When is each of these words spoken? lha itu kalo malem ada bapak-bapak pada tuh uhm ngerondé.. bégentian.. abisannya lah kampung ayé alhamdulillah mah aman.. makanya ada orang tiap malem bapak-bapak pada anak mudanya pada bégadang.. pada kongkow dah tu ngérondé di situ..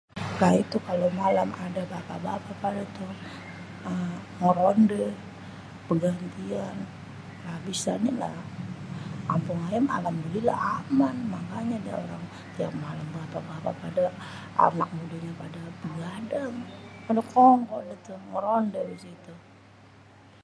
lha 0.39 0.49
itu 0.63 0.77
kalo 0.87 1.05
malem 1.19 1.49
ada 1.65 1.81
bapak-bapak 1.93 2.55
pada 2.63 2.81
tuh 2.97 3.11
uhm 3.89 4.13
ngerondé.. 4.41 5.03
bégentian.. 5.87 6.75
abisannya 7.55 8.13
lah 8.23 8.35
kampung 9.31 9.59
ayé 9.67 9.79
alhamdulillah 9.97 10.57
mah 10.61 10.79
aman.. 10.83 11.15
makanya 11.35 11.75
ada 11.81 11.91
orang 12.03 12.23
tiap 12.55 12.73
malem 12.83 13.07
bapak-bapak 13.15 13.73
pada 13.83 14.03
anak 14.67 14.89
mudanya 14.97 15.31
pada 15.41 15.61
bégadang.. 15.81 16.53
pada 17.07 17.21
kongkow 17.33 17.79
dah 17.89 17.97
tu 18.07 18.13
ngérondé 18.29 18.79
di 18.91 18.97
situ.. 19.05 19.33